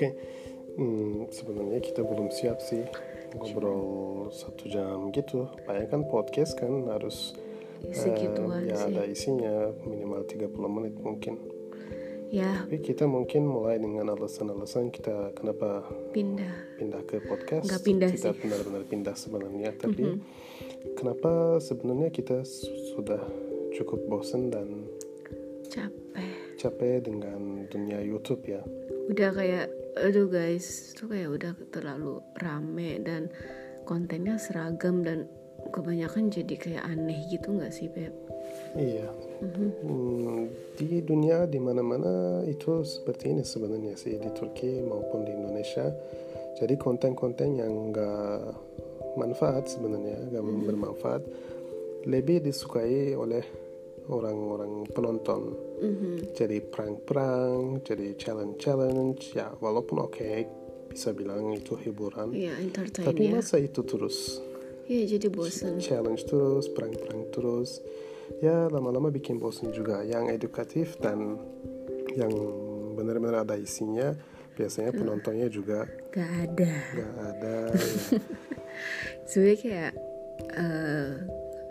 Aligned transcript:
Oke, 0.00 0.16
hmm, 0.80 1.28
sebenarnya 1.28 1.76
kita 1.84 2.00
belum 2.00 2.32
siap 2.32 2.56
sih 2.64 2.80
ngobrol 3.36 4.32
satu 4.32 4.64
jam 4.64 5.12
gitu. 5.12 5.44
Bayangkan 5.68 6.08
podcast 6.08 6.56
kan 6.56 6.88
harus 6.88 7.36
segituan 7.92 8.64
eh, 8.64 8.72
ya 8.72 8.76
sih. 8.80 8.96
ada 8.96 9.02
isinya 9.04 9.68
minimal 9.84 10.24
30 10.24 10.56
menit 10.56 10.96
mungkin. 11.04 11.36
Ya, 12.32 12.64
Tapi 12.64 12.80
kita 12.80 13.04
mungkin 13.04 13.44
mulai 13.44 13.76
dengan 13.76 14.08
alasan-alasan 14.16 14.88
kita 14.88 15.36
kenapa 15.36 15.84
pindah. 16.16 16.80
pindah 16.80 17.04
ke 17.04 17.20
podcast. 17.28 17.68
Nggak 17.68 17.84
pindah 17.84 18.08
kita 18.16 18.32
sih. 18.32 18.40
benar-benar 18.40 18.82
pindah 18.88 19.16
sebenarnya. 19.20 19.76
Tapi 19.76 20.16
kenapa 20.96 21.60
sebenarnya 21.60 22.08
kita 22.08 22.40
su- 22.48 22.96
sudah 22.96 23.20
cukup 23.76 24.00
bosan 24.08 24.48
dan 24.48 24.88
Capek. 25.68 26.56
capek 26.56 27.04
dengan 27.04 27.68
dunia 27.68 28.00
YouTube 28.00 28.48
ya. 28.48 28.64
Udah 29.10 29.34
kayak, 29.34 29.66
aduh 29.98 30.30
guys, 30.30 30.94
tuh 30.94 31.10
kayak 31.10 31.34
udah 31.34 31.52
terlalu 31.74 32.22
rame 32.38 33.02
dan 33.02 33.26
kontennya 33.82 34.38
seragam 34.38 35.02
dan 35.02 35.26
kebanyakan 35.74 36.30
jadi 36.30 36.54
kayak 36.54 36.84
aneh 36.86 37.18
gitu 37.26 37.58
nggak 37.58 37.74
sih 37.74 37.90
Beb? 37.90 38.14
Iya. 38.78 39.10
Hmm, 39.82 40.46
di 40.78 41.02
dunia 41.02 41.50
di 41.50 41.58
mana-mana 41.58 42.46
itu 42.46 42.86
seperti 42.86 43.34
ini 43.34 43.42
sebenarnya 43.42 43.98
sih 43.98 44.14
di 44.14 44.30
Turki 44.30 44.78
maupun 44.78 45.26
di 45.26 45.34
Indonesia. 45.34 45.90
Jadi 46.54 46.78
konten-konten 46.78 47.58
yang 47.58 47.90
nggak 47.90 48.40
manfaat 49.18 49.66
sebenarnya 49.66 50.22
nggak 50.30 50.44
bermanfaat 50.70 51.22
lebih 52.06 52.46
disukai 52.46 53.18
oleh 53.18 53.42
orang-orang 54.08 54.88
penonton. 54.90 55.52
Mhm. 55.80 56.32
Jadi 56.32 56.60
prank-prank, 56.64 57.84
jadi 57.84 58.16
challenge-challenge 58.16 59.36
ya 59.36 59.52
walaupun 59.60 60.00
oke 60.00 60.30
bisa 60.90 61.12
bilang 61.14 61.52
itu 61.52 61.76
hiburan. 61.78 62.32
Iya, 62.34 62.56
entertain 62.58 63.06
Tapi 63.06 63.22
ya. 63.28 63.38
masa 63.38 63.60
itu 63.60 63.84
terus 63.84 64.40
Iya, 64.90 65.16
jadi 65.18 65.30
bosen. 65.30 65.78
challenge 65.78 66.26
terus, 66.26 66.66
prank-prank 66.66 67.30
terus. 67.30 67.78
Ya 68.42 68.66
lama-lama 68.66 69.10
bikin 69.10 69.38
bosan 69.38 69.70
juga. 69.70 70.02
Yang 70.02 70.34
edukatif 70.42 70.98
dan 70.98 71.38
yang 72.18 72.30
benar-benar 72.98 73.46
ada 73.46 73.54
isinya. 73.54 74.10
Biasanya 74.58 74.90
penontonnya 74.92 75.46
juga 75.46 75.86
Gak 76.10 76.30
ada. 76.44 76.72
gak 76.92 77.14
ada. 77.16 77.56
ya. 77.70 78.20
Sebenernya 79.24 79.56
kayak 79.62 79.92
eh, 80.58 81.10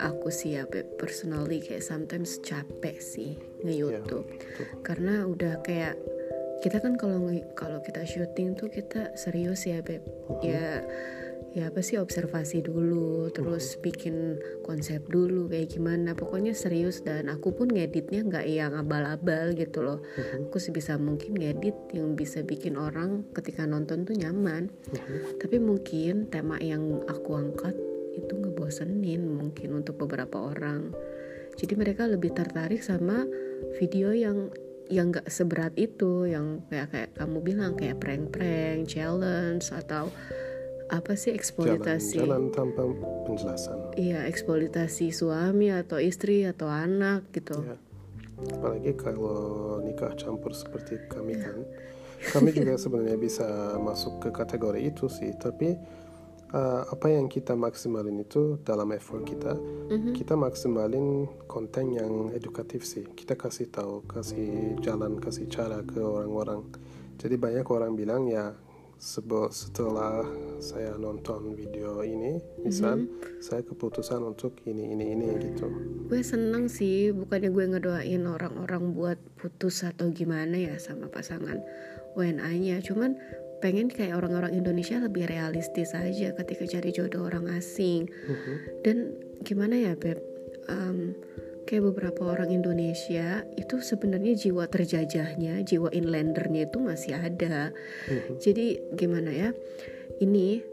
aku 0.00 0.32
sih 0.32 0.56
ya 0.56 0.64
Beb, 0.64 0.96
personally 0.96 1.60
kayak 1.60 1.84
sometimes 1.84 2.40
capek 2.40 2.96
sih 2.98 3.36
nge-youtube. 3.60 4.24
Betul. 4.24 4.66
karena 4.80 5.28
udah 5.28 5.60
kayak 5.60 6.00
kita 6.60 6.76
kan 6.80 6.96
kalau 7.00 7.28
nge- 7.28 7.56
kalau 7.56 7.80
kita 7.80 8.04
syuting 8.04 8.52
tuh 8.52 8.68
kita 8.68 9.16
serius 9.16 9.64
ya 9.64 9.80
Beb. 9.80 10.04
Ya 10.44 10.84
ya 11.50 11.66
apa 11.66 11.82
sih 11.82 11.98
observasi 11.98 12.62
dulu 12.62 13.26
terus 13.34 13.74
bikin 13.82 14.38
konsep 14.62 15.02
dulu 15.08 15.48
kayak 15.50 15.72
gimana. 15.72 16.12
Pokoknya 16.14 16.52
serius 16.52 17.00
dan 17.02 17.26
aku 17.32 17.56
pun 17.56 17.72
ngeditnya 17.72 18.22
nggak 18.22 18.46
yang 18.46 18.76
abal-abal 18.76 19.56
gitu 19.56 19.82
loh. 19.82 19.98
Aku 20.46 20.60
sebisa 20.60 21.00
mungkin 21.00 21.34
ngedit 21.40 21.96
yang 21.96 22.14
bisa 22.14 22.44
bikin 22.44 22.76
orang 22.76 23.24
ketika 23.34 23.64
nonton 23.64 24.04
tuh 24.04 24.14
nyaman. 24.14 24.68
Tapi 25.40 25.56
mungkin 25.58 26.28
tema 26.28 26.60
yang 26.60 27.02
aku 27.08 27.34
angkat 27.34 27.74
itu 28.20 28.34
ngebosenin 28.36 29.22
mungkin 29.24 29.80
untuk 29.80 29.96
beberapa 29.96 30.52
orang 30.52 30.92
jadi 31.56 31.74
mereka 31.76 32.08
lebih 32.08 32.32
tertarik 32.32 32.80
sama 32.80 33.24
video 33.76 34.12
yang 34.12 34.48
yang 34.90 35.14
nggak 35.14 35.30
seberat 35.30 35.70
itu 35.78 36.26
yang 36.26 36.66
kayak 36.66 36.90
kayak 36.90 37.10
kamu 37.14 37.38
bilang 37.40 37.72
kayak 37.78 38.02
prank-prank 38.02 38.90
challenge 38.90 39.70
atau 39.70 40.10
apa 40.90 41.14
sih 41.14 41.30
eksploitasi 41.30 42.18
Jalan-jalan 42.18 42.44
tanpa 42.50 42.82
penjelasan. 43.22 43.78
iya 43.94 44.26
eksploitasi 44.26 45.14
suami 45.14 45.70
atau 45.70 46.02
istri 46.02 46.42
atau 46.42 46.66
anak 46.66 47.30
gitu 47.30 47.62
Ya. 47.62 47.78
Apalagi 48.56 48.96
kalau 48.96 49.78
nikah 49.84 50.16
campur 50.16 50.56
seperti 50.56 50.96
kami 51.12 51.36
kan. 51.36 51.60
Kami 52.32 52.56
juga 52.56 52.72
sebenarnya 52.80 53.20
bisa 53.20 53.44
masuk 53.76 54.16
ke 54.16 54.28
kategori 54.32 54.80
itu 54.80 55.12
sih. 55.12 55.36
Tapi 55.36 55.76
uh, 56.54 56.82
apa 56.90 57.06
yang 57.10 57.26
kita 57.30 57.54
maksimalin 57.54 58.22
itu 58.22 58.58
dalam 58.66 58.90
effort 58.94 59.26
kita, 59.26 59.54
kita 60.14 60.34
maksimalin 60.34 61.26
konten 61.46 61.94
yang 61.94 62.30
edukatif 62.34 62.86
sih. 62.86 63.06
Kita 63.06 63.34
kasih 63.34 63.70
tahu, 63.70 64.06
kasih 64.06 64.78
jalan, 64.82 65.18
kasih 65.18 65.46
cara 65.50 65.82
ke 65.82 65.98
orang-orang. 65.98 66.66
Jadi 67.20 67.34
banyak 67.36 67.66
orang 67.68 67.92
bilang 67.94 68.26
ya 68.26 68.54
setelah 69.00 70.28
saya 70.60 70.92
nonton 71.00 71.56
video 71.56 72.04
ini, 72.04 72.36
misal 72.60 73.08
saya 73.40 73.64
keputusan 73.64 74.20
untuk 74.20 74.60
ini 74.68 74.92
ini 74.92 75.16
ini 75.16 75.26
gitu. 75.40 75.72
gue 76.04 76.20
seneng 76.20 76.68
sih 76.68 77.08
bukannya 77.08 77.48
gue 77.48 77.64
ngedoain 77.64 78.28
orang-orang 78.28 78.92
buat 78.92 79.16
putus 79.40 79.88
atau 79.88 80.12
gimana 80.12 80.52
ya 80.52 80.76
sama 80.76 81.08
pasangan 81.08 81.64
WNA-nya 82.12 82.84
cuman 82.84 83.16
pengen 83.60 83.92
kayak 83.92 84.16
orang-orang 84.16 84.56
Indonesia 84.56 84.98
lebih 84.98 85.28
realistis 85.28 85.92
aja 85.92 86.32
ketika 86.34 86.64
cari 86.66 86.90
jodoh 86.90 87.28
orang 87.28 87.52
asing. 87.54 88.08
Dan 88.82 89.14
gimana 89.44 89.76
ya 89.76 89.92
beb? 89.94 90.18
Em, 90.68 91.14
kayak 91.68 91.86
beberapa 91.94 92.34
orang 92.34 92.50
Indonesia 92.50 93.46
itu 93.54 93.78
sebenarnya 93.78 94.34
jiwa 94.34 94.66
terjajahnya 94.66 95.62
jiwa 95.62 95.92
inlandernya 95.94 96.66
itu 96.66 96.78
masih 96.82 97.14
ada. 97.14 97.70
Jadi 98.42 98.80
gimana 98.96 99.30
ya? 99.30 99.50
Ini 100.20 100.70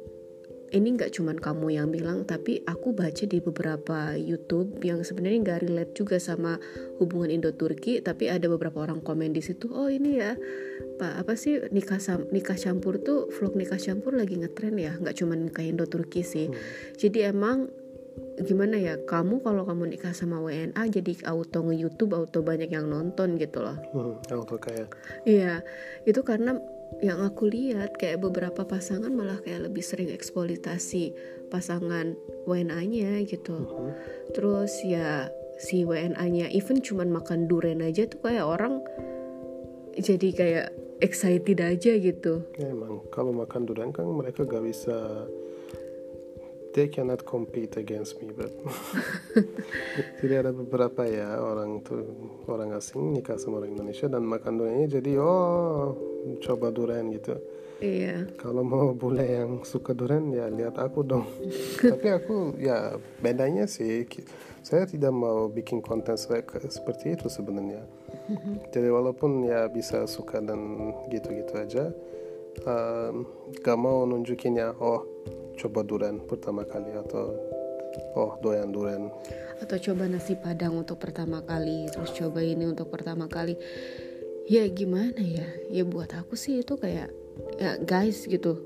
ini 0.67 0.99
nggak 0.99 1.15
cuman 1.15 1.39
kamu 1.39 1.79
yang 1.79 1.87
bilang 1.87 2.27
tapi 2.27 2.59
aku 2.67 2.91
baca 2.91 3.23
di 3.23 3.39
beberapa 3.39 4.19
YouTube 4.19 4.83
yang 4.83 4.99
sebenarnya 4.99 5.39
nggak 5.47 5.61
relate 5.63 5.93
juga 5.95 6.19
sama 6.19 6.59
hubungan 6.99 7.31
Indo 7.31 7.55
Turki 7.55 8.03
tapi 8.03 8.27
ada 8.27 8.51
beberapa 8.51 8.83
orang 8.83 8.99
komen 8.99 9.31
di 9.31 9.39
situ 9.39 9.71
oh 9.71 9.87
ini 9.87 10.19
ya 10.19 10.35
pak 10.97 11.13
apa 11.23 11.33
sih 11.37 11.61
nikah 11.69 12.01
sam- 12.01 12.27
nikah 12.33 12.57
campur 12.57 12.97
tuh 12.99 13.29
vlog 13.29 13.53
nikah 13.53 13.77
campur 13.77 14.17
lagi 14.17 14.35
ngetren 14.35 14.75
ya 14.75 14.97
nggak 14.97 15.15
cuman 15.15 15.47
nikah 15.47 15.63
Indo 15.63 15.85
Turki 15.85 16.25
sih. 16.25 16.49
Jadi 16.97 17.29
emang 17.29 17.69
gimana 18.37 18.77
ya 18.77 18.97
kamu 19.01 19.41
kalau 19.41 19.65
kamu 19.65 19.93
nikah 19.93 20.13
sama 20.13 20.41
WNA 20.41 20.77
jadi 20.89 21.13
auto 21.29 21.61
nge 21.65 21.75
YouTube 21.77 22.13
auto 22.17 22.41
banyak 22.41 22.69
yang 22.69 22.89
nonton 22.89 23.37
gitu 23.37 23.61
loh. 23.61 23.77
Hmm, 23.93 24.17
auto 24.33 24.57
kayak 24.57 24.93
Iya, 25.25 25.61
itu 26.05 26.21
karena 26.21 26.57
yang 27.01 27.21
aku 27.21 27.49
lihat 27.49 27.97
kayak 27.97 28.21
beberapa 28.21 28.65
pasangan 28.65 29.09
malah 29.13 29.37
kayak 29.41 29.69
lebih 29.69 29.83
sering 29.85 30.09
eksploitasi 30.09 31.13
pasangan 31.49 32.17
WNA-nya 32.49 33.21
gitu. 33.25 33.69
Terus 34.33 34.71
ya 34.85 35.29
si 35.57 35.81
WNA-nya 35.85 36.53
even 36.53 36.81
cuman 36.81 37.09
makan 37.09 37.49
durian 37.49 37.81
aja 37.81 38.05
tuh 38.05 38.21
kayak 38.21 38.45
orang 38.45 38.81
jadi 39.97 40.29
kayak 40.33 40.67
excited 40.99 41.59
aja 41.61 41.93
gitu. 41.97 42.45
Ya 42.57 42.73
emang 42.73 43.05
kalau 43.13 43.33
makan 43.33 43.69
durian 43.69 43.91
kan 43.93 44.05
mereka 44.09 44.45
gak 44.45 44.65
bisa 44.65 45.27
they 46.77 46.85
cannot 46.85 47.25
compete 47.25 47.73
against 47.81 48.21
me 48.21 48.29
but 48.29 48.53
jadi 50.21 50.45
ada 50.45 50.53
beberapa 50.53 51.09
ya 51.09 51.41
orang 51.41 51.81
tuh 51.81 52.05
orang 52.45 52.77
asing 52.77 53.17
nikah 53.17 53.33
sama 53.41 53.65
orang 53.65 53.73
Indonesia 53.73 54.05
dan 54.05 54.21
makan 54.21 54.61
duriannya 54.61 54.85
jadi 54.85 55.17
oh 55.17 55.97
coba 56.37 56.69
durian 56.69 57.09
gitu 57.09 57.33
Iya. 57.77 58.25
kalau 58.41 58.65
mau 58.65 58.89
bule 58.97 59.21
yang 59.21 59.61
suka 59.61 59.93
durian 59.93 60.33
ya 60.33 60.49
lihat 60.49 60.81
aku 60.81 61.05
dong 61.05 61.29
tapi 61.93 62.07
aku 62.09 62.57
ya 62.57 62.97
bedanya 63.21 63.69
sih 63.69 64.01
saya 64.65 64.89
tidak 64.89 65.13
mau 65.13 65.45
bikin 65.45 65.85
konten 65.85 66.17
seperti 66.17 67.13
itu 67.13 67.29
sebenarnya 67.29 67.85
jadi 68.73 68.89
walaupun 68.89 69.45
ya 69.45 69.69
bisa 69.69 70.09
suka 70.09 70.41
dan 70.41 70.89
gitu-gitu 71.13 71.53
aja 71.53 71.85
um, 72.65 73.29
gak 73.61 73.77
mau 73.77 74.09
nunjukinnya 74.09 74.73
oh 74.81 75.05
coba 75.57 75.85
durian 75.85 76.17
pertama 76.25 76.65
kali 76.65 76.97
atau 76.97 77.33
oh 78.17 78.37
doyan 78.41 78.73
durian 78.73 79.09
Atau 79.57 79.81
coba 79.81 80.05
nasi 80.05 80.37
padang 80.37 80.77
untuk 80.77 81.01
pertama 81.01 81.41
kali, 81.41 81.89
terus 81.89 82.13
coba 82.13 82.45
ini 82.45 82.69
untuk 82.69 82.93
pertama 82.93 83.25
kali. 83.25 83.57
Ya 84.45 84.61
gimana 84.69 85.17
ya? 85.17 85.49
Ya 85.73 85.81
buat 85.81 86.13
aku 86.13 86.37
sih 86.37 86.61
itu 86.61 86.77
kayak 86.77 87.09
ya 87.57 87.77
guys 87.79 88.25
gitu. 88.25 88.57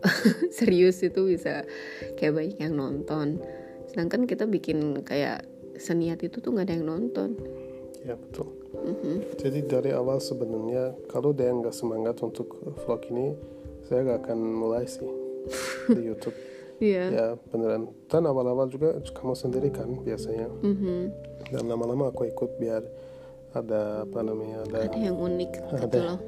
Serius 0.56 1.00
itu 1.00 1.20
bisa 1.28 1.64
kayak 2.16 2.32
banyak 2.32 2.58
yang 2.58 2.74
nonton. 2.74 3.40
Sedangkan 3.86 4.24
kita 4.24 4.46
bikin 4.46 5.04
kayak 5.04 5.44
seniat 5.76 6.20
itu 6.20 6.40
tuh 6.40 6.52
nggak 6.52 6.66
ada 6.68 6.74
yang 6.76 6.86
nonton. 6.86 7.30
ya 8.00 8.16
betul 8.16 8.48
jadi 9.36 9.60
dari 9.60 9.92
awal 9.92 10.24
sebenarnya 10.24 10.96
kalau 11.04 11.36
dia 11.36 11.52
nggak 11.52 11.68
semangat 11.68 12.16
untuk 12.24 12.56
vlog 12.80 13.04
ini 13.12 13.36
saya 13.84 14.08
gak 14.08 14.24
akan 14.24 14.40
mulai 14.40 14.88
sih 14.88 15.04
di 15.92 16.08
YouTube 16.08 16.32
Iya. 16.80 17.04
ya 17.12 17.26
beneran 17.52 17.92
dan 18.08 18.24
awal-awal 18.24 18.72
juga 18.72 18.96
kamu 19.04 19.36
sendiri 19.36 19.68
kan 19.68 20.00
biasanya 20.00 20.48
Mhm. 20.64 21.12
dan 21.52 21.64
lama-lama 21.68 22.08
aku 22.08 22.24
ikut 22.24 22.56
biar 22.56 22.80
ada 23.52 24.08
apa 24.08 24.18
namanya 24.24 24.64
ada 24.64 24.88
ada 24.88 24.96
yang 24.96 25.20
unik 25.20 25.50
gitu 25.52 25.74
ada 25.76 25.98
loh 26.00 26.20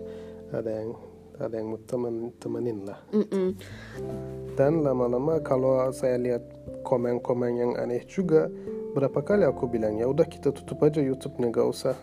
ada 0.52 0.70
yang 0.76 0.90
ada 1.42 1.58
yang 1.58 1.74
temen 1.84 2.30
temenin 2.38 2.86
lah. 2.86 2.98
Mm-mm. 3.10 3.58
dan 4.54 4.84
lama-lama 4.86 5.42
kalau 5.42 5.90
saya 5.90 6.16
lihat 6.20 6.44
komen-komen 6.86 7.52
yang 7.58 7.72
aneh 7.80 8.04
juga 8.06 8.46
berapa 8.92 9.24
kali 9.24 9.48
aku 9.48 9.64
bilang 9.66 9.96
ya 9.96 10.06
udah 10.06 10.28
kita 10.28 10.52
tutup 10.52 10.84
aja 10.84 11.00
YouTube-nya 11.00 11.48
gak 11.48 11.68
usah 11.68 11.94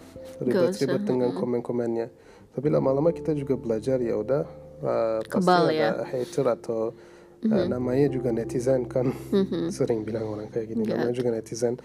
ribet-ribet 0.41 1.06
dengan 1.06 1.30
komen-komennya. 1.38 2.09
Tapi 2.50 2.68
lama-lama 2.74 3.13
kita 3.13 3.38
juga 3.38 3.53
belajar 3.56 4.01
ya 4.01 4.18
udah 4.18 4.44
uh, 4.81 5.19
pasti 5.21 5.45
Kebal 5.45 5.65
ada 5.69 5.77
ya. 5.77 5.89
hater 6.01 6.45
atau 6.50 6.81
uh, 7.45 7.65
namanya 7.69 8.09
juga 8.09 8.33
netizen 8.33 8.89
kan. 8.89 9.13
Sering 9.69 10.01
bilang 10.01 10.33
orang 10.33 10.50
kayak 10.50 10.74
gini 10.74 10.89
namanya 10.89 11.13
juga 11.13 11.30
netizen 11.30 11.77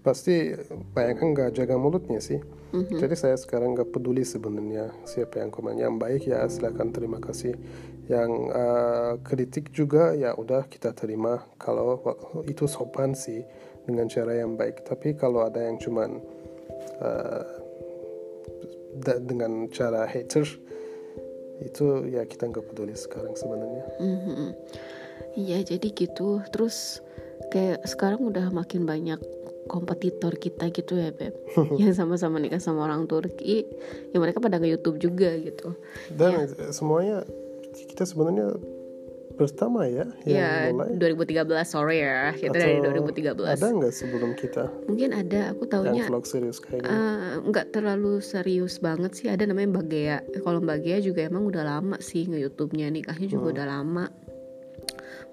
pasti 0.00 0.56
bayangkan 0.96 1.32
nggak 1.36 1.50
jaga 1.56 1.76
mulutnya 1.76 2.20
sih. 2.20 2.40
Jadi 2.70 3.14
saya 3.18 3.34
sekarang 3.34 3.74
nggak 3.74 3.90
peduli 3.90 4.22
sebenarnya 4.22 4.94
siapa 5.02 5.42
yang 5.42 5.50
komen. 5.50 5.82
Yang 5.82 5.94
baik 5.98 6.22
ya 6.30 6.46
silakan 6.46 6.94
terima 6.94 7.18
kasih. 7.18 7.58
Yang 8.06 8.30
uh, 8.54 9.12
kritik 9.26 9.74
juga 9.74 10.14
ya 10.14 10.38
udah 10.38 10.70
kita 10.70 10.94
terima. 10.94 11.42
Kalau 11.58 11.98
itu 12.46 12.70
sopan 12.70 13.18
sih 13.18 13.42
dengan 13.90 14.06
cara 14.06 14.38
yang 14.38 14.54
baik. 14.54 14.86
Tapi 14.86 15.18
kalau 15.18 15.42
ada 15.42 15.66
yang 15.66 15.82
cuman 15.82 16.22
uh, 17.02 17.42
dengan 19.02 19.66
cara 19.70 20.06
hater 20.06 20.46
itu 21.60 21.86
ya 22.08 22.22
kita 22.24 22.48
nggak 22.48 22.70
peduli 22.70 22.94
sekarang 22.94 23.34
sebenarnya. 23.34 23.84
Mhm. 23.98 24.48
Iya 25.36 25.58
jadi 25.74 25.90
gitu. 25.90 26.38
Terus 26.54 27.02
kayak 27.50 27.82
sekarang 27.82 28.30
udah 28.30 28.46
makin 28.54 28.86
banyak 28.86 29.18
kompetitor 29.70 30.34
kita 30.34 30.74
gitu 30.74 30.98
ya 30.98 31.14
beb. 31.14 31.38
Yang 31.80 32.02
sama-sama 32.02 32.42
nikah 32.42 32.58
sama 32.58 32.90
orang 32.90 33.06
Turki 33.06 33.62
ya 34.10 34.18
mereka 34.18 34.42
pada 34.42 34.58
nge 34.58 34.74
YouTube 34.74 34.98
juga 34.98 35.30
gitu. 35.38 35.78
Dan 36.10 36.50
eh, 36.50 36.74
semuanya 36.74 37.22
kita 37.70 38.02
sebenarnya 38.02 38.58
pertama 39.38 39.88
ya 39.88 40.04
ya 40.28 40.68
yang 40.68 40.76
mulai 40.76 41.00
2013 41.00 41.48
sorry 41.64 42.04
ya 42.04 42.36
kita 42.36 42.60
dari 42.60 42.76
Atau 42.76 43.08
2013 43.40 43.40
ada 43.56 43.66
nggak 43.72 43.94
sebelum 43.94 44.30
kita? 44.36 44.68
Mungkin 44.84 45.10
ada 45.16 45.40
aku 45.56 45.64
yang 45.64 45.72
taunya 45.72 46.04
vlog 46.10 46.26
serius 46.28 46.58
kayak 46.60 46.84
eh, 46.84 47.40
nggak 47.40 47.72
terlalu 47.72 48.20
serius 48.20 48.82
banget 48.82 49.16
sih. 49.16 49.32
Ada 49.32 49.48
namanya 49.48 49.80
Mbak 49.80 49.86
Gea. 49.88 50.18
Kalau 50.44 50.60
Mbak 50.60 50.78
Gea 50.84 50.98
juga 51.00 51.24
emang 51.24 51.48
udah 51.48 51.62
lama 51.64 51.96
sih 52.02 52.28
nge 52.28 52.36
YouTube-nya 52.36 52.92
nikahnya 52.92 53.30
juga 53.30 53.46
udah 53.56 53.66
lama 53.70 54.04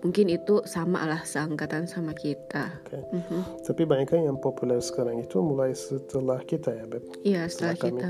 mungkin 0.05 0.29
itu 0.29 0.61
sama 0.69 1.05
lah 1.09 1.25
seangkatan 1.25 1.89
sama 1.89 2.13
kita 2.13 2.69
Oke. 2.85 3.01
Mhm. 3.01 3.65
tapi 3.65 3.81
banyak 3.83 4.09
yang 4.13 4.38
populer 4.38 4.77
sekarang 4.77 5.21
itu 5.21 5.41
mulai 5.41 5.73
setelah 5.73 6.38
kita 6.45 6.73
ya 6.73 6.85
beb 6.85 7.03
Iya 7.25 7.49
setelah 7.49 7.75
Setelah 7.75 7.91
kita 7.91 8.07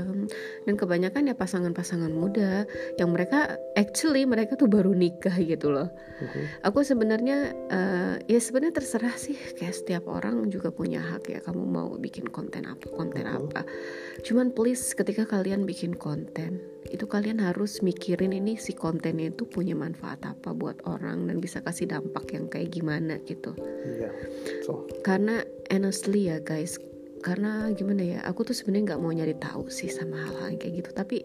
dan 0.68 0.74
kebanyakan 0.76 1.22
ya 1.32 1.34
pasangan-pasangan 1.34 2.12
muda 2.12 2.68
yang 3.00 3.10
mereka 3.10 3.56
actually 3.74 4.28
mereka 4.28 4.54
tuh 4.54 4.68
baru 4.68 4.92
nikah 4.92 5.34
gitu 5.40 5.72
loh. 5.72 5.88
Aku 6.62 6.84
sebenarnya 6.84 7.54
eh, 7.70 8.14
ya 8.28 8.38
sebenarnya 8.38 8.78
terserah 8.78 9.14
sih 9.16 9.34
kayak 9.58 9.74
setiap 9.74 10.04
orang 10.06 10.46
juga 10.52 10.70
punya 10.70 11.00
hak 11.02 11.24
ya 11.30 11.40
kamu 11.42 11.62
mau 11.64 11.88
bikin 11.96 12.28
konten 12.28 12.68
apa 12.68 12.86
konten 12.92 13.24
apa. 13.26 13.64
Cuman 14.22 14.52
please 14.52 14.92
ketika 14.94 15.24
kalian 15.26 15.64
bikin 15.64 15.96
konten 15.96 16.60
itu 16.88 17.04
kalian 17.04 17.42
harus 17.42 17.84
mikirin 17.84 18.32
ini 18.32 18.56
si 18.56 18.72
kontennya 18.72 19.28
itu 19.34 19.44
punya 19.44 19.76
manfaat 19.76 20.22
apa 20.24 20.54
buat 20.56 20.80
orang 20.88 21.28
dan 21.28 21.42
bisa 21.42 21.60
kasih 21.60 21.90
dampak 21.90 22.32
yang 22.32 22.48
kayak 22.48 22.72
gimana 22.72 23.20
gitu. 23.28 23.52
Iya 23.84 24.10
so. 24.64 24.88
Karena 25.04 25.44
honestly 25.68 26.30
ya 26.32 26.40
guys 26.40 26.80
karena 27.18 27.68
gimana 27.74 28.02
ya 28.06 28.18
aku 28.22 28.46
tuh 28.46 28.54
sebenarnya 28.54 28.94
nggak 28.94 29.02
mau 29.02 29.10
nyari 29.10 29.34
tahu 29.36 29.66
sih 29.68 29.90
sama 29.90 30.22
hal-hal 30.22 30.54
yang 30.54 30.60
kayak 30.62 30.74
gitu 30.86 30.90
tapi 30.94 31.16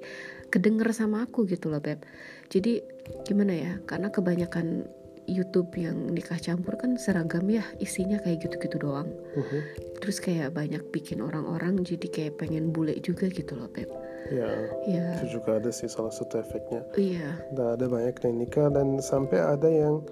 kedenger 0.50 0.90
sama 0.92 1.24
aku 1.24 1.46
gitu 1.46 1.70
loh 1.70 1.80
beb. 1.80 2.02
Jadi 2.50 2.82
gimana 3.30 3.54
ya 3.54 3.74
karena 3.86 4.10
kebanyakan 4.10 4.90
YouTube 5.24 5.72
yang 5.80 6.12
nikah 6.12 6.36
campur 6.36 6.76
kan 6.76 7.00
seragam 7.00 7.48
ya 7.48 7.64
isinya 7.80 8.20
kayak 8.20 8.44
gitu-gitu 8.44 8.76
doang. 8.84 9.08
Mhm. 9.40 9.60
terus 10.04 10.20
kayak 10.20 10.52
banyak 10.52 10.84
bikin 10.92 11.24
orang-orang 11.24 11.80
jadi 11.80 12.12
kayak 12.12 12.36
pengen 12.36 12.76
bule 12.76 12.92
juga 13.00 13.32
gitu 13.32 13.56
loh 13.56 13.72
beb 13.72 13.88
ya 14.32 14.50
ya. 14.88 15.06
itu 15.20 15.40
juga 15.40 15.60
ada 15.60 15.70
sih 15.74 15.90
salah 15.92 16.14
satu 16.14 16.40
efeknya. 16.40 16.86
Iya. 16.96 17.30
Dan 17.52 17.66
ada 17.80 17.86
banyak 17.90 18.16
nikah 18.32 18.72
dan 18.72 19.00
sampai 19.04 19.40
ada 19.40 19.68
yang 19.68 20.04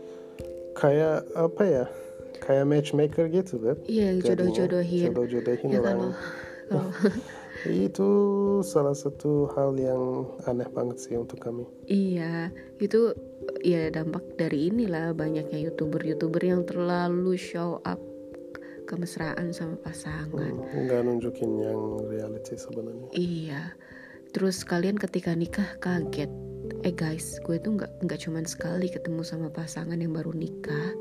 kayak 0.76 1.28
apa 1.36 1.64
ya 1.64 1.86
kayak 2.42 2.66
matchmaker 2.68 3.30
gitu 3.30 3.62
beb. 3.62 3.78
Iya 3.86 4.18
jodoh-jodohin. 4.20 5.14
jodoh-jodohin 5.14 5.70
ya 5.72 5.80
orang. 5.80 5.86
kalau 5.86 6.10
kalau 6.72 6.90
itu 7.86 8.10
salah 8.66 8.98
satu 8.98 9.52
hal 9.54 9.78
yang 9.78 10.26
aneh 10.50 10.66
banget 10.74 10.98
sih 10.98 11.14
untuk 11.14 11.38
kami. 11.38 11.68
Iya, 11.86 12.50
itu 12.82 13.14
ya 13.62 13.94
dampak 13.94 14.40
dari 14.42 14.74
inilah 14.74 15.14
banyaknya 15.14 15.70
youtuber-youtuber 15.70 16.42
yang 16.42 16.66
terlalu 16.66 17.38
show 17.38 17.78
up 17.86 18.02
kemesraan 18.92 19.56
sama 19.56 19.80
pasangan. 19.80 20.52
Hmm, 20.52 20.84
nggak 20.86 21.00
nunjukin 21.02 21.52
yang 21.58 21.80
reality 22.06 22.60
sebenarnya 22.60 23.08
Iya, 23.16 23.62
terus 24.36 24.62
kalian 24.62 25.00
ketika 25.00 25.32
nikah 25.32 25.80
kaget. 25.80 26.28
Eh 26.84 26.92
guys, 26.92 27.40
gue 27.42 27.56
tuh 27.58 27.80
nggak 27.80 28.04
nggak 28.04 28.20
cuman 28.22 28.44
sekali 28.44 28.92
ketemu 28.92 29.24
sama 29.24 29.48
pasangan 29.48 29.96
yang 29.96 30.12
baru 30.12 30.36
nikah, 30.36 30.92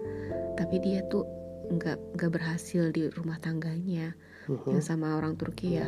tapi 0.55 0.79
dia 0.79 1.03
tuh 1.11 1.27
nggak 1.71 1.99
nggak 2.15 2.31
berhasil 2.31 2.91
di 2.91 3.07
rumah 3.13 3.39
tangganya 3.39 4.11
Mhm. 4.47 4.75
yang 4.75 4.83
sama 4.83 5.15
orang 5.15 5.35
Turki 5.35 5.79
ya. 5.79 5.87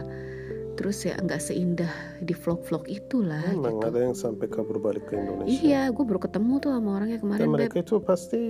Terus 0.72 0.98
ya 1.02 1.14
nggak 1.14 1.38
seindah 1.38 1.92
di 2.18 2.32
vlog-vlog 2.32 2.84
itulah. 2.86 3.44
Emang 3.46 3.76
gitu. 3.76 3.86
ada 3.86 3.98
yang 4.00 4.14
sampai 4.14 4.46
kabur 4.46 4.78
balik 4.78 5.04
ke 5.04 5.14
Indonesia 5.14 5.52
Iya, 5.58 5.82
gue 5.88 6.00
baru 6.02 6.18
ketemu 6.18 6.52
tuh 6.58 6.70
sama 6.70 6.90
orangnya 6.96 7.16
dan 7.16 7.22
kemarin, 7.22 7.44
Beb. 7.44 7.52
mereka 7.52 7.76
itu 7.78 7.94
pasti 7.98 8.40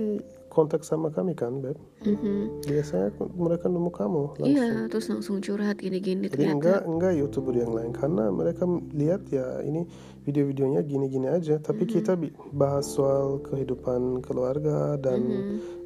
kontak 0.47 0.81
sama 0.81 1.09
kami 1.09 1.33
kan 1.33 1.59
beb 1.59 1.73
Mhm. 2.05 2.61
biasanya 2.63 3.09
mereka 3.33 3.65
nemu 3.65 3.89
kamu 3.89 4.21
langsung 4.37 4.45
Iya, 4.45 4.85
terus 4.85 5.09
langsung 5.09 5.41
curhat 5.41 5.81
gini-gini 5.81 6.29
Jadi 6.29 6.37
ternyata. 6.45 6.53
enggak 6.53 6.81
enggak 6.85 7.13
youtuber 7.17 7.53
yang 7.55 7.73
lain 7.73 7.89
karena 7.89 8.29
mereka 8.29 8.63
lihat 8.93 9.25
ya 9.27 9.59
ini 9.61 9.89
video-videonya 10.21 10.85
gini-gini 10.85 11.25
aja 11.27 11.57
tapi 11.57 11.89
kita 11.89 12.13
bi- 12.13 12.29
bahas 12.51 12.85
soal 12.85 13.41
kehidupan 13.41 14.21
keluarga 14.21 14.93
dan 14.95 15.25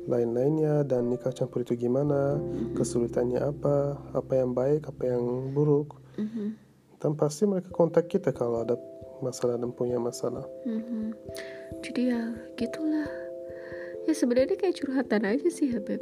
lain-lainnya 0.03 0.83
dan 0.83 1.07
nikah 1.07 1.31
campur 1.31 1.63
itu 1.63 1.75
gimana 1.77 2.35
kesulitannya 2.73 3.39
apa 3.39 3.75
apa 4.11 4.33
yang 4.35 4.51
baik 4.51 4.83
apa 4.85 5.03
yang 5.07 5.23
buruk 5.51 5.95
Mhm, 6.17 6.47
dan 6.99 7.11
pasti 7.13 7.45
mereka 7.45 7.69
kontak 7.71 8.09
kita 8.09 8.33
kalau 8.33 8.65
ada 8.65 8.75
masalah 9.21 9.57
dan 9.57 9.73
punya 9.73 9.97
masalah 9.97 10.45
mhm. 10.65 11.13
Jadi 11.81 12.01
ya 12.09 12.21
gitulah. 12.57 13.09
Ya 14.07 14.13
sebenarnya 14.15 14.55
kayak 14.55 14.77
curhatan 14.81 15.27
aja 15.27 15.47
sih 15.51 15.73
ya 15.73 15.83
Beb. 15.83 16.01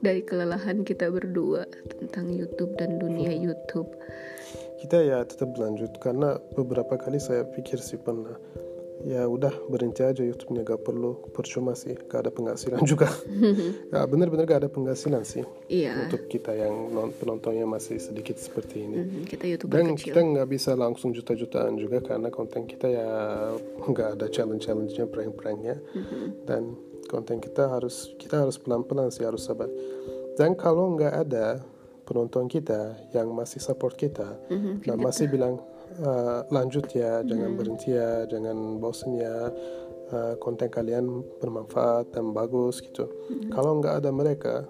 Dari 0.00 0.24
kelelahan 0.24 0.80
kita 0.86 1.12
berdua 1.12 1.68
tentang 1.98 2.32
YouTube 2.32 2.72
dan 2.80 2.96
dunia 2.96 3.32
YouTube. 3.34 3.90
kita 4.80 4.96
ya 4.96 5.20
tetap 5.28 5.52
lanjut 5.60 5.92
karena 6.00 6.40
beberapa 6.56 6.96
kali 6.96 7.20
saya 7.20 7.44
pikir 7.52 7.76
sih 7.76 8.00
pernah 8.00 8.32
ya 9.02 9.24
udah 9.24 9.48
berhenti 9.66 10.00
aja 10.00 10.20
YouTube-nya 10.20 10.60
gak 10.62 10.82
perlu 10.82 11.16
percuma 11.30 11.72
sih 11.72 11.96
gak 12.02 12.20
ada 12.20 12.30
penghasilan 12.30 12.80
juga 12.82 13.08
ya 13.92 14.04
bener-bener 14.04 14.44
gak 14.44 14.60
ada 14.60 14.70
penghasilan 14.70 15.22
sih 15.22 15.40
Iya. 15.66 16.04
untuk 16.04 16.26
kita 16.26 16.52
yang 16.52 16.74
non- 16.88 17.10
penontonnya 17.10 17.64
masih 17.64 17.96
sedikit 17.96 18.36
seperti 18.36 18.82
ini 18.82 18.96
Mhm, 18.98 19.22
kita 19.24 19.44
YouTuber 19.46 19.72
dan 19.72 19.86
kecil. 19.90 20.04
kita 20.06 20.20
nggak 20.22 20.48
bisa 20.48 20.70
langsung 20.74 21.10
juta-jutaan 21.10 21.74
juga 21.74 22.00
karena 22.00 22.28
konten 22.28 22.64
kita 22.64 22.86
ya 22.86 23.08
nggak 23.88 24.08
ada 24.14 24.26
challenge-challenge-nya 24.26 25.06
prank-pranknya 25.06 25.76
Mhm. 25.90 26.26
dan 26.44 26.62
konten 27.06 27.38
kita 27.38 27.66
harus 27.68 28.12
kita 28.16 28.40
harus 28.40 28.56
pelan-pelan 28.56 29.08
sih 29.08 29.22
harus 29.22 29.42
sabar 29.42 29.66
dan 30.34 30.52
kalau 30.54 30.92
nggak 30.92 31.14
ada 31.20 31.64
penonton 32.02 32.46
kita 32.46 32.94
yang 33.10 33.30
masih 33.30 33.58
support 33.58 33.94
kita 33.94 34.36
Mhm, 34.46 34.82
dan 34.82 34.98
masih 34.98 35.26
bilang 35.26 35.62
"Eh, 35.98 36.40
lanjut 36.54 36.86
ya 36.94 37.26
jangan 37.26 37.58
berhenti 37.58 37.94
ya 37.94 38.24
jangan 38.30 38.78
bosen 38.78 39.18
ya. 39.18 39.50
Eh, 40.10 40.34
konten 40.42 40.66
kalian 40.66 41.22
bermanfaat 41.38 42.10
dan 42.10 42.34
bagus 42.34 42.82
gitu. 42.82 43.06
Kalau 43.54 43.78
nggak 43.78 44.02
ada 44.02 44.10
mereka 44.10 44.66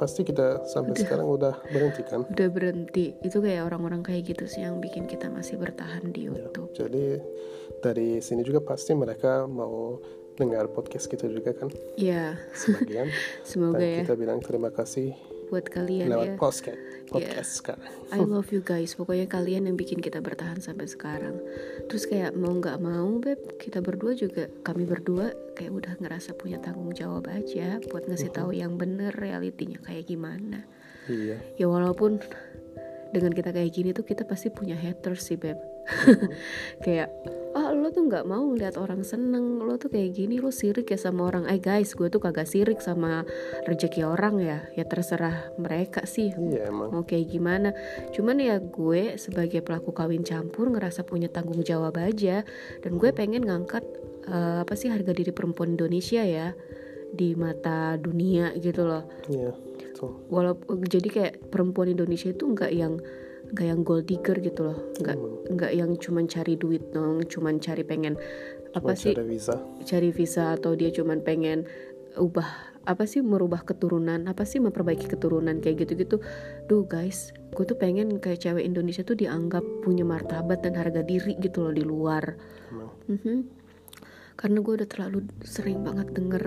pasti 0.00 0.24
kita 0.24 0.64
sampai 0.66 0.98
sekarang 0.98 1.30
udah 1.30 1.62
berhenti 1.70 2.02
kan? 2.02 2.26
Udah 2.26 2.48
berhenti. 2.50 3.14
Itu 3.22 3.38
kayak 3.38 3.70
orang-orang 3.70 4.02
kayak 4.02 4.34
gitu 4.34 4.50
sih 4.50 4.66
yang 4.66 4.82
bikin 4.82 5.06
kita 5.06 5.30
masih 5.30 5.62
bertahan 5.62 6.10
di 6.10 6.26
YouTube. 6.26 6.72
jadi 6.74 7.22
dari 7.84 8.18
sini 8.18 8.42
juga 8.42 8.64
pasti 8.66 8.96
mereka 8.96 9.46
mau 9.46 10.00
dengar 10.34 10.72
podcast 10.72 11.06
kita 11.06 11.28
juga 11.28 11.52
kan? 11.52 11.68
Iya, 11.94 12.34
sebagian. 12.56 13.12
Semoga 13.46 13.78
dan 13.78 13.86
ya. 13.86 13.98
kita 14.02 14.14
bilang 14.16 14.40
terima 14.40 14.72
kasih 14.72 15.12
buat 15.50 15.66
kalian 15.66 16.08
lewat 16.14 16.28
ya. 16.32 16.36
podcast 16.38 16.80
podcast 17.10 17.50
sekarang 17.58 17.92
I 18.14 18.22
love 18.22 18.50
you 18.54 18.62
guys. 18.62 18.94
Pokoknya 18.94 19.26
kalian 19.26 19.70
yang 19.70 19.78
bikin 19.78 20.02
kita 20.02 20.18
bertahan 20.18 20.58
sampai 20.58 20.90
sekarang. 20.90 21.38
Terus 21.86 22.10
kayak 22.10 22.34
mau 22.34 22.50
nggak 22.54 22.78
mau 22.82 23.06
beb, 23.22 23.38
kita 23.58 23.78
berdua 23.78 24.18
juga 24.18 24.50
kami 24.66 24.82
berdua 24.82 25.30
kayak 25.54 25.70
udah 25.70 25.92
ngerasa 25.98 26.34
punya 26.34 26.58
tanggung 26.58 26.90
jawab 26.90 27.30
aja 27.30 27.78
buat 27.90 28.06
ngasih 28.10 28.34
tahu 28.34 28.54
yang 28.54 28.74
bener 28.78 29.14
realitinya 29.14 29.78
kayak 29.82 30.10
gimana. 30.10 30.66
iya 31.06 31.38
Ya 31.54 31.66
walaupun 31.70 32.18
dengan 33.10 33.34
kita 33.34 33.50
kayak 33.50 33.70
gini 33.74 33.90
tuh 33.90 34.06
kita 34.06 34.22
pasti 34.22 34.54
punya 34.54 34.78
haters 34.78 35.26
sih 35.26 35.38
beb 35.38 35.58
kayak 36.86 37.10
lo 37.80 37.88
tuh 37.90 38.06
nggak 38.06 38.28
mau 38.28 38.46
lihat 38.52 38.76
orang 38.76 39.02
seneng. 39.02 39.58
Lo 39.64 39.80
tuh 39.80 39.88
kayak 39.88 40.14
gini 40.14 40.38
lo 40.38 40.52
sirik 40.52 40.92
ya 40.92 40.98
sama 41.00 41.26
orang. 41.32 41.48
Eh 41.48 41.58
guys 41.58 41.96
gue 41.96 42.12
tuh 42.12 42.20
kagak 42.20 42.46
sirik 42.46 42.78
sama 42.84 43.24
rezeki 43.64 44.04
orang 44.04 44.38
ya. 44.38 44.58
Ya 44.76 44.84
terserah 44.84 45.50
mereka 45.56 46.04
sih. 46.04 46.30
Iya 46.36 46.68
emang. 46.68 46.92
Mau 46.92 47.02
kayak 47.08 47.26
gimana. 47.32 47.72
Cuman 48.12 48.38
ya 48.38 48.60
gue 48.60 49.16
sebagai 49.16 49.64
pelaku 49.64 49.90
kawin 49.96 50.22
campur 50.22 50.68
ngerasa 50.70 51.02
punya 51.08 51.32
tanggung 51.32 51.64
jawab 51.64 51.96
aja. 51.98 52.44
Dan 52.84 53.00
gue 53.00 53.10
pengen 53.10 53.48
ngangkat 53.48 53.82
eh, 54.28 54.62
apa 54.62 54.74
sih 54.76 54.92
harga 54.92 55.10
diri 55.16 55.32
perempuan 55.32 55.74
Indonesia 55.74 56.22
ya 56.22 56.52
di 57.10 57.34
mata 57.34 57.98
dunia 57.98 58.54
gitu 58.60 58.86
loh. 58.86 59.08
Iya 59.26 59.50
betul. 60.00 60.16
Walaupun 60.30 60.86
jadi 60.86 61.08
kayak 61.10 61.34
perempuan 61.50 61.92
Indonesia 61.92 62.30
itu 62.30 62.46
nggak 62.46 62.72
yang 62.72 63.02
nggak 63.50 63.66
yang 63.66 63.80
gold 63.82 64.06
digger 64.06 64.38
gitu 64.38 64.60
loh. 64.70 64.78
Nggak 64.98 65.16
nggak 65.50 65.72
yang 65.74 65.90
cuman 65.98 66.24
cari 66.30 66.54
duit 66.54 66.82
dong 66.94 67.26
cuman 67.26 67.58
cari 67.58 67.82
pengen 67.82 68.14
apa 68.72 68.94
Cuma 68.94 68.98
sih? 68.98 69.12
cara 69.14 69.26
visa. 69.26 69.54
Cari 69.82 70.10
visa 70.14 70.44
atau 70.54 70.78
dia 70.78 70.94
cuman 70.94 71.20
pengen 71.26 71.66
ubah 72.18 72.46
apa 72.88 73.04
sih 73.06 73.20
merubah 73.22 73.62
keturunan 73.62 74.24
apa 74.26 74.42
sih 74.42 74.58
memperbaiki 74.58 75.06
keturunan 75.10 75.58
kayak 75.58 75.84
gitu-gitu. 75.86 76.22
Duh 76.66 76.86
guys 76.86 77.34
gue 77.50 77.66
tuh 77.66 77.74
pengen 77.74 78.22
kayak 78.22 78.46
cewek 78.46 78.62
Indonesia 78.62 79.02
tuh 79.02 79.18
dianggap 79.18 79.62
punya 79.82 80.06
martabat 80.06 80.62
dan 80.62 80.78
harga 80.78 81.02
diri 81.02 81.34
gitu 81.42 81.66
loh 81.66 81.74
di 81.74 81.82
luar. 81.82 82.38
Emang. 82.70 82.90
Mhm. 83.10 83.38
karena 84.40 84.64
gue 84.64 84.72
udah 84.72 84.88
terlalu 84.88 85.28
sering 85.44 85.84
banget 85.84 86.16
denger 86.16 86.40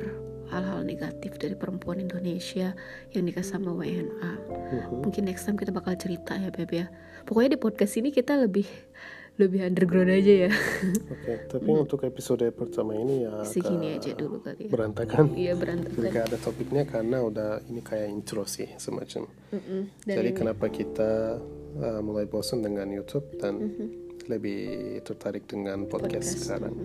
hal-hal 0.54 0.82
negatif 0.82 1.36
dari 1.36 1.54
perempuan 1.54 1.98
Indonesia 1.98 2.78
yang 3.10 3.24
nikah 3.24 3.42
sama 3.42 3.74
WNA 3.74 4.32
Mhm. 4.38 5.02
mungkin 5.02 5.26
next 5.26 5.44
time 5.44 5.58
kita 5.58 5.70
bakal 5.70 5.94
cerita 5.96 6.34
ya 6.36 6.50
beb 6.50 6.70
ya. 6.70 6.88
Pokoknya 7.24 7.56
di 7.56 7.60
podcast 7.60 7.94
ini 7.96 8.10
kita 8.10 8.38
lebih 8.38 8.66
lebih 9.34 9.66
underground 9.66 10.14
aja 10.14 10.46
ya. 10.46 10.52
Oke 11.14 11.34
tapi 11.50 11.66
untuk 11.68 12.06
episode 12.06 12.46
pertama 12.54 12.94
ini 12.94 13.26
ya 13.26 13.34
Hmm. 13.34 13.50
segini 13.50 13.98
aja 13.98 14.14
dulu 14.14 14.38
kali 14.40 14.66
ya. 14.66 14.72
berantakan. 14.72 15.26
Iya 15.34 15.54
berantakan. 15.54 16.06
Gak 16.08 16.26
ada 16.30 16.38
topiknya 16.38 16.84
karena 16.86 17.18
udah 17.20 17.50
ini 17.66 17.82
kayak 17.82 18.14
intro 18.14 18.46
sih 18.46 18.70
semacam. 18.78 19.26
Mm-mm. 19.50 19.82
Dan 20.06 20.16
jadi 20.16 20.30
ini- 20.30 20.38
kenapa 20.38 20.70
kita 20.70 21.42
uh, 21.74 22.02
mulai 22.02 22.26
bosan 22.26 22.62
dengan 22.62 22.86
YouTube 22.88 23.26
dan 23.42 23.58
Mhm. 23.58 23.88
lebih 24.30 24.62
tertarik 25.02 25.44
dengan 25.44 25.84
podcast, 25.84 26.38
sekarang? 26.40 26.78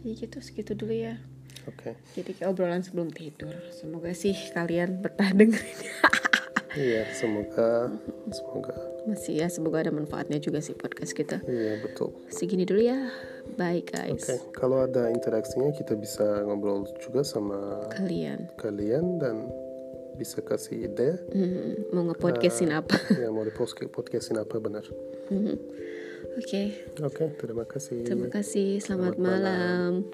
jadi 0.00 0.14
gitu 0.20 0.38
segitu 0.38 0.72
dulu 0.72 0.94
ya 0.94 1.18
oke. 1.66 1.90
Jadi 2.14 2.30
kayak 2.34 2.48
obrolan 2.50 2.82
sebelum 2.82 3.08
tidur. 3.10 3.52
Semoga 3.70 4.12
sih 4.12 4.34
kalian 4.52 5.00
betah 5.00 5.30
dengerin. 5.38 5.78
Iya 6.74 7.06
semoga 7.14 7.86
semoga. 8.34 8.74
Masih 9.06 9.38
ya 9.38 9.46
semoga 9.46 9.84
ada 9.84 9.94
manfaatnya 9.94 10.42
juga 10.42 10.58
sih 10.58 10.74
podcast 10.74 11.14
kita. 11.14 11.38
Iya 11.46 11.78
betul. 11.86 12.10
Segini 12.26 12.66
dulu 12.66 12.82
ya. 12.82 12.98
Bye 13.54 13.86
guys. 13.86 14.26
Oke, 14.26 14.36
kalau 14.50 14.82
ada 14.82 15.06
interaksinya 15.06 15.70
kita 15.70 15.94
bisa 15.94 16.24
ngobrol 16.42 16.88
juga 16.98 17.22
sama 17.22 17.86
kalian. 17.94 18.50
kalian 18.58 19.20
dan 19.22 19.46
bisa 20.18 20.42
kasih 20.42 20.90
ide. 20.90 21.20
Hmm, 21.30 21.94
mau 21.94 22.10
ngepodcastin 22.10 22.74
apa? 22.74 22.96
yang 23.22 23.34
mau 23.34 23.46
di 23.46 23.54
post- 23.54 23.78
podcastin 23.92 24.40
apa 24.40 24.58
benar. 24.58 24.82
Mhm. 25.30 25.54
oke. 26.34 26.62
Oke, 27.06 27.24
terima 27.38 27.62
kasih. 27.68 28.02
terima 28.02 28.26
kasih. 28.32 28.82
Selamat, 28.82 29.14
malam. 29.14 30.10